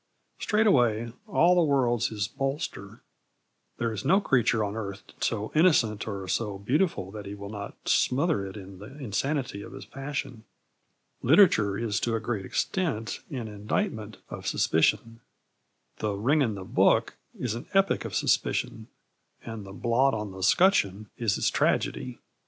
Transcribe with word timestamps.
Straightway, 0.39 1.13
all 1.27 1.53
the 1.53 1.61
world's 1.61 2.07
his 2.07 2.27
bolster; 2.27 3.03
there 3.77 3.93
is 3.93 4.03
no 4.03 4.19
creature 4.19 4.63
on 4.63 4.75
earth 4.75 5.03
so 5.19 5.51
innocent 5.53 6.07
or 6.07 6.27
so 6.27 6.57
beautiful 6.57 7.11
that 7.11 7.27
he 7.27 7.35
will 7.35 7.51
not 7.51 7.75
smother 7.87 8.43
it 8.43 8.57
in 8.57 8.79
the 8.79 8.97
insanity 8.97 9.61
of 9.61 9.73
his 9.73 9.85
passion. 9.85 10.43
Literature 11.21 11.77
is 11.77 11.99
to 11.99 12.15
a 12.15 12.19
great 12.19 12.47
extent 12.47 13.19
an 13.29 13.47
indictment 13.47 14.17
of 14.31 14.47
suspicion. 14.47 15.19
The 15.99 16.13
Ring 16.13 16.41
and 16.41 16.57
the 16.57 16.63
Book 16.65 17.15
is 17.39 17.53
an 17.53 17.67
epic 17.75 18.03
of 18.03 18.15
suspicion, 18.15 18.87
and 19.45 19.67
the 19.67 19.71
Blot 19.71 20.15
on 20.15 20.31
the 20.31 20.41
'Scutcheon 20.41 21.11
is 21.19 21.37
its 21.37 21.51
tragedy. 21.51 22.17